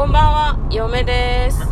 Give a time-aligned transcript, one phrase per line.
[0.00, 1.58] こんばんは、嫁です。
[1.58, 1.66] で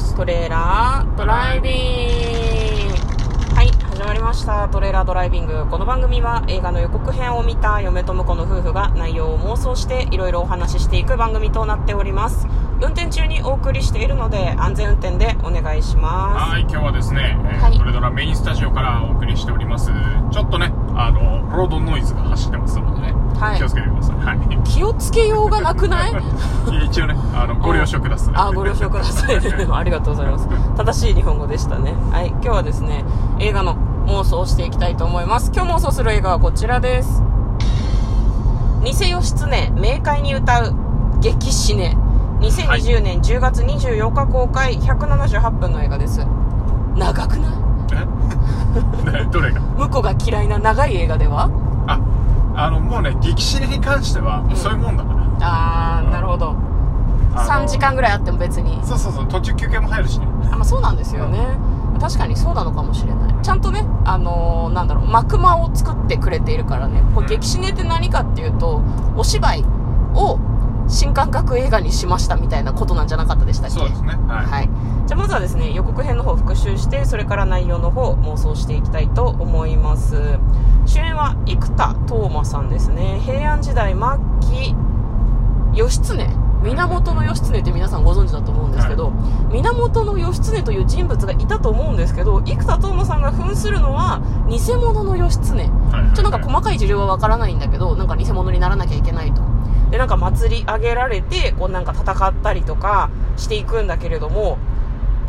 [0.00, 0.16] す。
[0.16, 3.54] トレーラードライビング。
[3.54, 4.68] はい、始まりました。
[4.68, 5.64] トレーラードライビング。
[5.68, 12.48] この番組は映画の予告編を見た嫁と婿の夫婦が内容を妄想していろいろお話ししていく番組となっております。
[12.82, 19.92] 運転中にお送りしているので安全運転でお願いしまはい、今日はですね、えーはいトレドラメインスタジオからお送りしております。
[20.32, 24.16] ちょっとね、あの、ロードノイズが走ってますのでね、はい気をつけてください。
[24.16, 24.38] はい。
[24.66, 24.72] す。
[24.74, 26.12] 気をつけようがなくない？
[26.86, 28.34] 一応ね、あの、ご了承ください。
[28.36, 29.36] あ、ご了承ください。
[29.72, 30.48] ありがとうございます。
[30.76, 31.94] 正しい日本語でしたね。
[32.10, 33.04] はい、今日はですね、
[33.38, 35.52] 映画の妄想をしていきたいと思います。
[35.54, 37.22] 今日妄想する映画はこちらです。
[38.84, 40.74] 偽義経、冥界に歌う、
[41.20, 41.96] 激死ね。
[42.40, 46.24] 2020年10月24日公開、178分の映画です。
[46.96, 49.26] 長くない？
[49.30, 49.60] どれが？
[49.76, 51.48] 向こうが嫌いな長い映画では？
[52.58, 55.18] あ、あの、もうね、激死に関しては、うんそういうもんだから。
[55.40, 56.54] あー、なるほど。
[57.34, 58.80] あの3時間ぐらいあっても別に。
[58.84, 60.26] そうそうそう、途中休憩も入るしね。
[60.50, 61.38] あまあ、そうなんですよね、
[62.00, 68.82] 確かにそうなのかもしれないちゃんとねあのーなんだろう幕間を作ってくれているからねこれ激死ねって何かっていうと
[69.16, 69.64] お芝居
[70.14, 70.38] を
[70.88, 73.78] 新感覚映画にしましたみたいなことなんじゃなかったでしたっけ？
[73.78, 74.10] そうですね。
[74.28, 74.46] はい。
[74.46, 74.70] はい、
[75.06, 80.38] じゃあまずはですね予告編の方を復習してそれから内容の方妄想していきたいと思います
[81.48, 83.20] 生田斗真さんですね。
[83.24, 84.02] 平安時代末
[84.40, 84.74] 期
[85.74, 86.28] 義経。
[86.62, 89.12] 源義経って皆さんご存知だと思うんですけど、
[89.50, 95.44] 源義経という人物がいたと思うんですけど生田斗真さんが扮するのは偽物の義経。
[95.44, 99.42] ちょっとなんか細かい事情はわからないんだけどなんか偽物にならなきゃいけないと。
[99.90, 104.58] でなんか祭り上げられてこうなんか戦ったりとかしていくんだけれども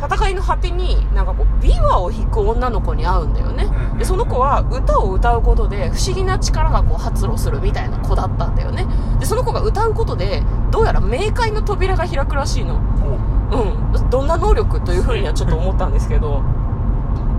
[0.00, 3.64] 戦いの果てになんかこう琵琶を弾く女の子に会うんだよね。
[3.64, 8.86] うんでその子は歌を歌うことで不思議な力がこう発露するみたいな子だったんだよね。
[9.18, 12.76] でその子が歌うことでどうやら冥界の扉が開くらしいの。
[12.76, 13.98] う。
[13.98, 16.40] ん、どんな能力というふうにはちょっと思ったんですけど。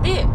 [0.02, 0.26] で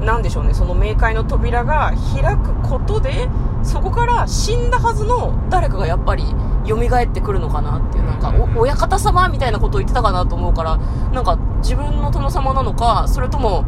[0.00, 0.54] なんでしょうね。
[0.54, 3.28] その冥界の扉が開くことで
[3.62, 6.24] そこから死んだはずの誰かがやっぱり
[6.64, 8.06] 蘇ってくるのかなっていう。
[8.06, 10.78] なんかお親方様みたいなことを言ってたかなと思うから
[11.12, 13.64] なんか自分の殿様なのかそれとも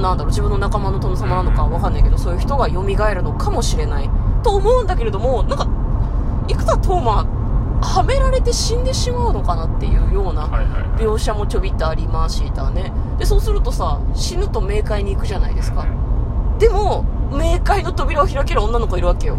[0.00, 4.10] なんだろう自分の仲間の殿様なのかわかんないけどそういう人が蘇るのかもしれない。
[4.42, 5.66] と思うんだけれどもなんか
[6.48, 7.26] 生田斗真
[7.80, 10.46] はめられて死んでしまうのかなっていうような。
[10.96, 12.92] 描写もちょびっとありましたね。
[13.18, 15.86] でそうするとさ死ぬと冥界に行くじゃないですか。
[16.58, 19.36] でも冥界の扉を開ける女の子いるわけよ。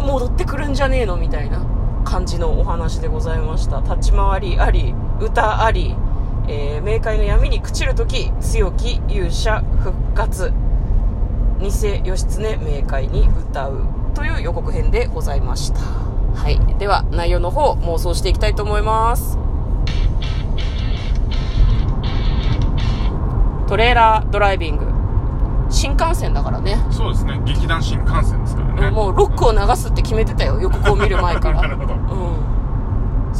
[0.00, 1.64] 戻ってくるんじゃねえのみたいな
[2.04, 3.80] 感じのお話でございました。
[3.80, 5.96] 立ち回りあり歌あり、
[6.48, 10.52] えー冥界の闇に朽ちる時強き勇者復活。
[11.60, 15.80] 偽義経冥界に歌うという予告編でございました。
[15.80, 16.58] はい。
[16.78, 19.38] では内容の方妄想していきたいと思います。
[23.66, 24.86] トレーラードライビング。
[25.70, 26.76] 新幹線だからね。
[26.90, 28.90] そうですね、劇団新幹線ですからね。
[28.90, 30.60] もうロックを流すって決めてたよ。
[30.60, 31.62] 予告を見る前から。
[31.62, 31.94] なるほど。
[31.94, 32.53] うん、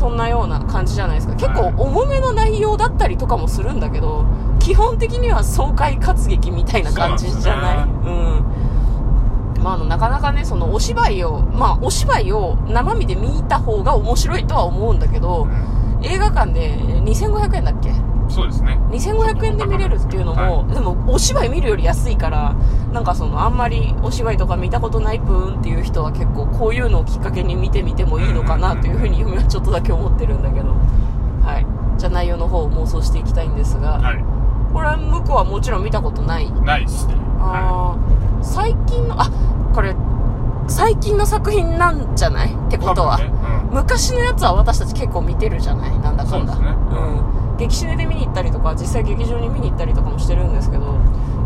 [0.05, 1.35] そんなような感じじゃないですか。
[1.35, 4.27] 結構重めの内容だったりとかもするんだけど
[4.59, 7.89] 基本的には爽快活劇みたいな感じじゃない？
[8.05, 9.63] そううん。
[9.63, 15.49] まあ、あのなかなかねそのお芝居をまあお芝居を生身で見た方が面白いとは思うんだけど
[16.03, 17.91] 映画館で2500円だっけ？
[18.35, 18.79] そうですね。
[18.91, 22.55] 2500円で見れるっていうのも、でもお芝居見るより安いから
[22.93, 30.71] なんかそのあんまりお芝居とか見たことないぷーんっていう人は結構こういうのをきっかけに見てみてもいいのかなというふうに嫁はちょっとだけ思ってるんだけど。
[31.45, 31.67] はい。
[31.99, 34.25] じゃあ内容の方を妄想していきたいんですが、はい。
[34.73, 36.51] これは向こうはもちろん見たことない。
[36.63, 37.15] ないっすね。
[37.39, 39.31] はあー最近のあ
[39.75, 39.95] これ
[40.67, 42.79] 最近の作品なんじゃないってい。
[42.79, 43.35] ことは、多分ね。
[43.71, 45.99] 昔のやつは私たち結構見てるじゃない？
[46.01, 46.27] なんだかんだ。
[46.27, 46.69] そうですね。
[46.91, 47.24] うん、
[47.59, 50.99] 劇シネで見に行ったりとか実際劇場に見に行ったりとかもしてるんですけど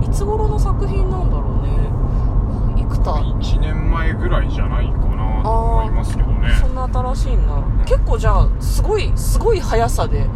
[0.02, 1.68] いつ頃の作品なんだろうね。
[2.76, 3.38] 生田うん。
[3.38, 6.50] 1年前ぐらいじゃないかなと思いますけどね。
[6.60, 7.62] そんな新しいんだ。
[7.84, 10.26] 結構じゃあすごいすごい速さで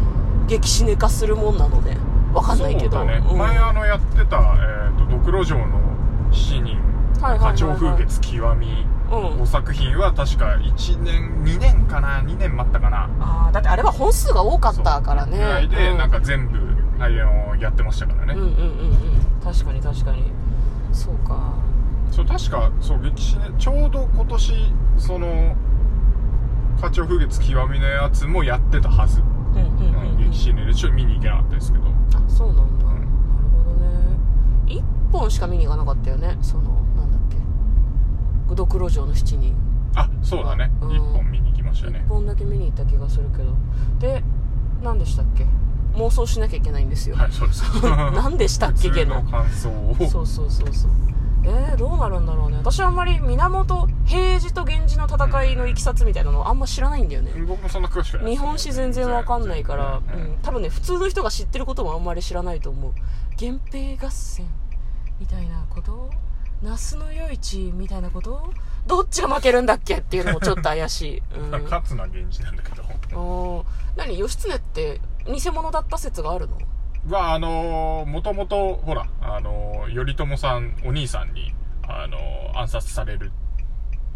[0.47, 1.97] 劇シネ化するもんなのね。
[2.35, 3.05] わかんないけど。
[3.05, 3.23] ね。
[3.31, 3.39] うん。
[3.39, 5.65] 前あのやってた、えっと、ドクロ城の
[6.33, 6.79] 7人、
[7.21, 13.11] はいはいはいはい花鳥風月極みうん5作品は確か1年、2年かな ?2 年待ったかな？
[13.21, 15.37] あーだってあれは本数が多かったからね。
[15.37, 15.99] ぐらいで、うん。
[15.99, 16.59] なんか全部、
[16.99, 18.35] あの、やってましたからね。
[18.35, 19.41] うんうんうんうん。
[19.45, 20.33] 確かに確かに。
[20.93, 21.55] そうか。
[22.11, 25.57] そう、確か、そう、歴史ね、ちょうど今年、その、
[26.81, 29.21] 花鳥風月極みのやつもやってたはず。
[29.21, 30.31] うんうんうんうん。
[30.31, 31.85] 歴史ね、でちょっと見に行けなかったですけど。
[31.85, 31.91] あ
[32.29, 32.89] そうなんだ、ん。
[32.89, 33.07] なる
[33.53, 34.19] ほどね。
[34.67, 34.83] 1
[35.13, 36.83] 本しか見に行かなかったよねその
[38.55, 39.55] なんだっけドクロ城の7人。
[39.95, 40.71] あ、そうだね。
[40.81, 40.89] うん。
[40.91, 42.05] 1本見に行きました1ね。
[42.09, 43.53] 本だけ見に行った気がするけど。
[43.99, 44.23] で
[44.83, 45.47] 何でしたっけ？
[45.97, 47.63] 妄想しなきゃいけないんですよ、はいそうです。
[48.15, 48.91] 何でしたっけ？
[48.91, 49.95] けの感想を。
[50.09, 50.91] そうそうそうそう。
[51.45, 52.57] えー、どうなるんだろうね。
[52.59, 57.33] 私はあんまり源平治と源氏の戦いのいきさつみたいなのあんま知らないんだよね。
[57.49, 62.93] 僕もそんな詳しくない日本史全然わかんないから、ううんん、多分ね普通の人が知ってることもあんまり知らないと思う。
[63.41, 64.47] 源平合戦
[65.19, 66.11] みたいなこと？
[66.63, 68.53] 那須の夜市みたいなこと？
[68.87, 73.19] どっちが負けるんだっけっていうのもちょっと怪しい、 うん、勝つな源氏なんだけど。
[73.19, 73.65] おー。
[73.97, 74.19] 何？
[74.19, 76.59] 義経って偽物だった説があるの？
[77.11, 81.53] はあのー、もともとほらあのー頼朝さんお兄さんに
[81.89, 83.33] あのー暗殺される。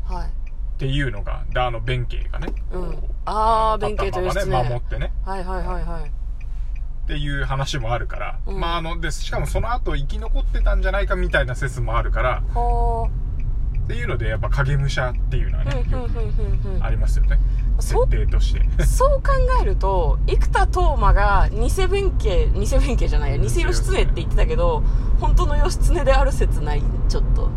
[0.04, 0.28] はい。
[0.28, 0.30] っ
[0.78, 3.02] ていうのがであの弁慶がね、うん。
[3.24, 5.12] ああ弁慶と義経、立ったままね守ってね。
[5.24, 6.10] はいはいはいはい
[7.06, 8.58] っていう話もあるから、うん。
[8.58, 13.08] まああのでしかもその後生き残ってたんじゃないかみたいな説もあるからは
[13.84, 15.86] っていうのでやっぱ影武者っていうのはあね
[16.80, 17.38] ありますよね。
[17.78, 18.84] 設定として。
[18.84, 19.30] そう考
[19.62, 24.82] えると生田斗真が偽弁慶偽弁慶じゃないや偽義経って言ってたけど
[25.20, 27.48] 本当の義経である説ないちょっと。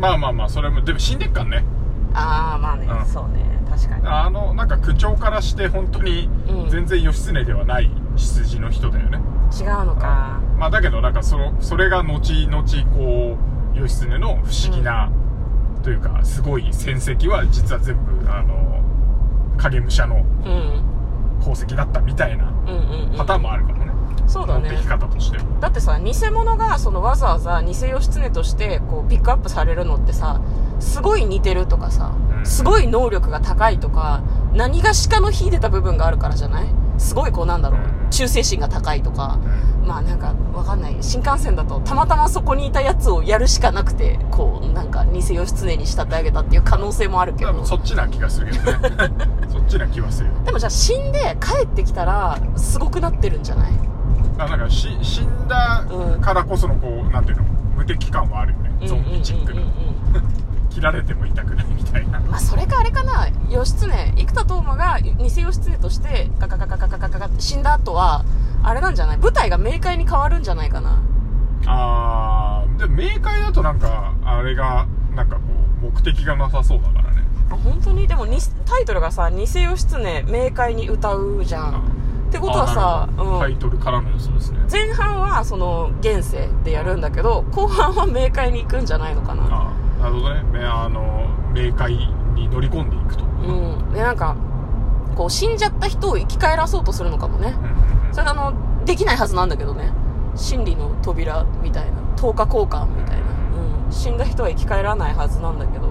[0.00, 1.64] まあまあまあそれもでも死んでっからね。
[2.12, 3.06] ああまあね、うん。
[3.06, 3.44] そうね。
[3.70, 4.02] 確かに。
[4.08, 6.70] あのなんか口調からして本当にうん。
[6.70, 9.18] 全然義経ではない血筋の人だよね、
[9.58, 10.40] 違うのか。
[10.58, 12.62] まあだけどなんかそのそれが後々
[12.94, 13.36] こ
[13.74, 15.10] う義経の不思議な、
[15.82, 18.82] というかすごい戦績は実は全部あの
[19.58, 20.96] 影武者のうん。
[21.38, 22.72] 功績だったみたいなうんう
[23.08, 23.92] ん、うん、パターンもあるかもね、
[24.26, 24.70] そうだね。
[24.70, 25.38] 持ってき方として。
[25.60, 30.40] だってさ偽物がそのわざわざ偽義経としてこうピックアップされるのってさ
[30.80, 32.46] すごい似てるとかさうん。
[32.46, 34.22] すごい能力が高いとか
[34.54, 39.38] 何がしかの秀でた部分があるからじゃないすごいこうなんだろううん忠誠心が高いとか
[39.82, 39.86] うん。
[39.88, 40.96] まあなんかわかんない。
[41.00, 47.64] 新幹線だとたまたまそこにいたやつをやるしかなくてこうなんか偽義経に仕立て上げたっていう可能性もあるけど。
[47.64, 48.78] そっちな気がするけどね。
[49.48, 53.72] そっちな気はするよでもじゃあ死んで帰ってきたらすごくなってるんじゃない？
[54.38, 55.84] あなんかし死んだ
[56.20, 57.44] からこそのこうなんていうの？
[57.76, 58.88] 無敵感はあるよね。
[58.88, 59.70] ゾンビチックなうんうん。
[59.70, 60.45] うんうん
[60.76, 62.20] 切られても痛くないみたいな。
[62.20, 63.28] まあそれかあれかな。
[63.48, 68.24] 義経生田斗真が偽義経としてガガガガガガガガガって死んだ後は
[68.62, 71.02] あれなんじゃない舞台が明快に変わるんじゃないかな
[71.66, 75.42] あーでも明快だとなんかあれがなんかこ
[75.82, 81.82] う目的がなさそうだからねあ本当にでもにタイトルがさ「偽義経明快に歌う」じゃん
[82.28, 89.75] ってことはさ、あなるほどタ、イトルからの予想ですね前半はその現世でやるんだけど後半は明快に行くんじゃないのかなあー
[90.06, 90.42] なるほどね。
[90.52, 93.24] めあの明快に乗り込んでいくと。
[93.24, 93.92] うん。
[93.92, 94.36] でなんか
[95.16, 97.54] こう死んじゃった人を生き返らそうとするのかもね。
[98.12, 99.92] それあのできないはずなんだけどね。
[100.36, 103.22] 真理の扉みたいな10日交換みたいな、
[103.86, 105.88] うん、死んだ人は生き返らないはずなんだけど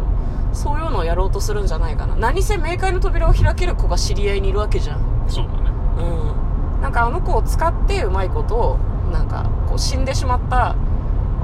[0.53, 2.15] そういうのをやろうとするんじゃないかな。
[2.15, 5.25] 何せ冥界の扉を開ける子が知り合いにいるわけじゃん。
[5.27, 5.71] そうだね。
[5.97, 6.81] うん。
[6.81, 8.77] なんかあの子を使ってうまいこと
[9.11, 10.75] なんかこう死んでしまったわ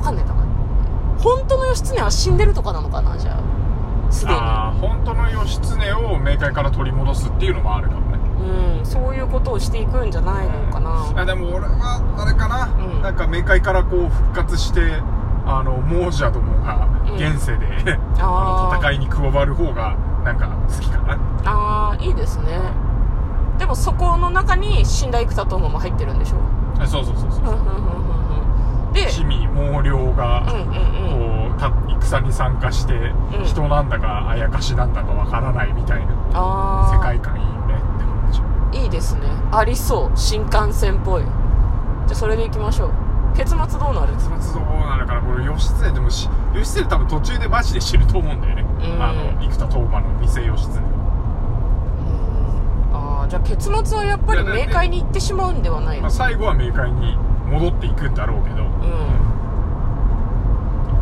[0.01, 0.25] かんない。
[0.25, 0.47] だから
[1.21, 4.11] 本当の義経は死んでるとかなのかなじゃあ。
[4.11, 4.37] すでに。
[4.37, 8.19] ああ本当の義経を冥界から取り戻すっていうのもあるかもね。
[8.79, 13.01] うんそういうことをしていくんじゃないのかな、あでも俺はあれかな、うん。
[13.03, 14.81] なんか冥界からこう復活して
[15.45, 17.15] あの亡者どもがうん。
[17.15, 18.71] 現世で、あー。
[18.71, 19.95] あの戦いに加わる方が
[20.25, 21.19] なんか好きかな。
[21.45, 22.59] ああいいですね。
[23.59, 26.37] でもそこの中に死んだ生田斗真も入ってるんでしょ？
[26.81, 27.43] あそうそうそうそうう。
[27.43, 28.20] んうんうんうんうん
[28.93, 31.49] で地味猛量が、うんうんうん。
[31.49, 31.71] こうた
[32.01, 33.45] 戦に参加して、うん。
[33.45, 36.13] 人なんだかあやかしなんだかわからないみたいな
[36.93, 38.29] 世界観いいよねって感
[38.71, 38.79] じ。
[38.79, 39.21] いいですね。
[39.51, 40.17] ありそう。
[40.17, 41.23] 新幹線っぽい。
[41.23, 41.31] じゃ
[42.11, 42.91] あそれでいきましょう。
[43.35, 44.13] 結末どうなる？
[44.13, 45.21] 結末どうなるかな。
[45.21, 49.01] これ義経でもし義経多分途中でマジで死ぬと思うんだよね、うん。
[49.01, 50.79] あの生田斗真の偽義経。
[52.93, 56.01] ああじゃあ結末はやっぱり明快に行ってしまうんではないの？
[56.03, 57.17] まあ、最後は冥界に
[57.51, 58.61] 戻っていくんだろうけど、うん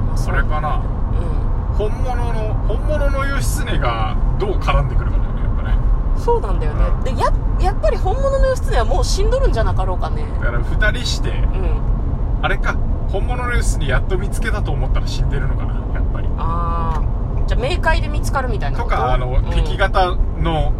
[0.07, 5.77] まあそれかなうん本物の本物の義経がどう絡んでくるかだよねやっぱね。
[6.17, 7.03] そうなんだよね、うん。
[7.03, 10.25] でややっぱり本物の義経はもう死んどるんじゃなかろうかね。
[10.41, 12.41] だから2人してうん。
[12.41, 12.75] あれか
[13.09, 16.27] 本物の義経やっと見つけたと思ったら死んでるのかなやっぱり。
[16.37, 18.89] ああじゃあ明快で見つかるみたいなこと？
[18.89, 19.45] とかあの、うん。
[19.51, 20.73] 敵型の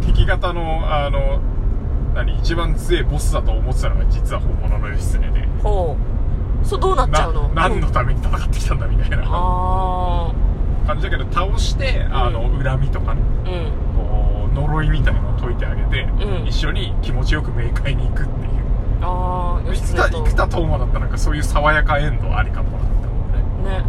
[0.00, 1.40] 敵型のあの
[2.24, 5.46] 何一番強いボスだと思ってたのが実は本物の義経で。
[5.62, 5.96] ほ
[6.62, 6.66] う。
[6.66, 7.48] そうどうなっちゃうの？
[7.48, 9.22] な何のうんために戦ってきたんだみたいな。
[9.24, 10.32] あ
[10.86, 13.22] 感じだけど倒してあの恨みとかね。
[13.46, 13.72] あうん。
[13.96, 16.46] こう呪いみたいなのを解いてあげて、うん。
[16.46, 18.50] 一緒に気持ちよく冥界に行くっていう。
[19.02, 23.84] ああ義生田生田斗真だったらなんかそういう爽やかエンドありかもなって思うねね。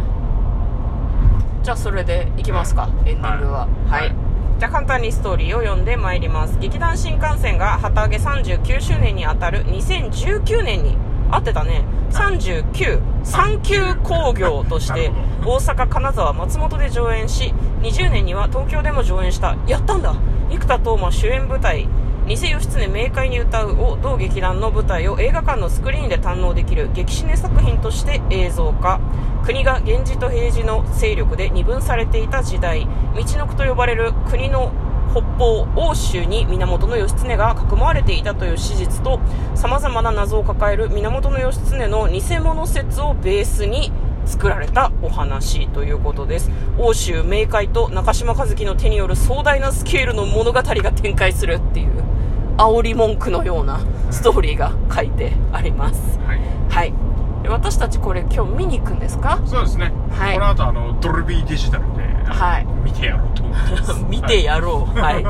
[1.62, 3.68] じゃあそれでいきますか、エンディングは。
[3.88, 4.00] はい。
[4.02, 4.14] はい、
[4.62, 6.56] じゃあ簡単にストーリーを読んでまいります。
[6.60, 10.96] 劇団新幹線が旗揚げ39周年にあたる2019年に
[11.32, 11.84] 合ってたね。
[12.12, 15.10] 39産休工業として
[15.44, 19.56] 大阪金沢松本で上演し20年には東京でも上演した。
[19.66, 20.14] やったんだ。
[20.48, 21.88] 生田斗真主演舞台
[22.34, 29.00] 偽義経明快に歌うを同劇団の舞台を映画館のスクリーンで堪能できる激シネ作品として映像化。
[29.44, 34.72] 国が源氏と平治の勢力で二分されていた時代道の区と呼ばれる国の
[35.10, 39.20] 北方欧州に源義経がかくまわれていたという史実と
[39.54, 43.92] 様々な謎を抱える源義経の偽物説をベースに
[44.24, 46.50] 作られたお話ということです。
[46.78, 52.21] 欧州冥界と中島和樹の手による壮大なスケールの物語が展開するっていう。
[52.58, 53.80] 煽り文句のような
[54.10, 56.18] ストーリーが書いてあります。
[56.26, 56.40] はい。
[56.68, 56.94] はい。
[57.42, 59.40] で私たちこれ今日見に行くんですか？
[59.46, 60.34] そうですね、はい。
[60.34, 62.66] この後あのドルビーデジタルで、はい。
[62.84, 64.04] 見てやろうと思ってます。
[64.08, 64.98] 見てやろう。
[64.98, 65.24] はい。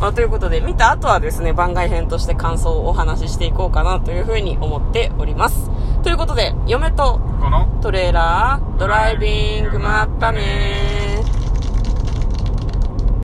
[0.00, 5.70] まあ、ということで、見た後はですね、番外編として感想をお話ししていこうかなというふうに思っております。
[6.02, 10.87] ということで、嫁とこのトレーラー、ドライビング、まったねー。